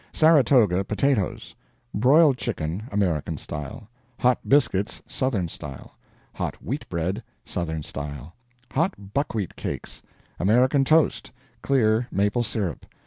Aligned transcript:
Saratoga 0.11 0.83
potatoes. 0.83 1.53
Broiled 1.93 2.35
chicken, 2.35 2.87
American 2.91 3.37
style. 3.37 3.87
Hot 4.21 4.39
biscuits, 4.49 5.03
Southern 5.05 5.47
style. 5.47 5.95
Hot 6.33 6.55
wheat 6.55 6.89
bread, 6.89 7.21
Southern 7.45 7.83
style. 7.83 8.33
Hot 8.71 9.13
buckwheat 9.13 9.55
cakes. 9.55 10.01
American 10.39 10.83
toast. 10.83 11.31
Clear 11.61 12.07
maple 12.11 12.41
syrup. 12.41 12.87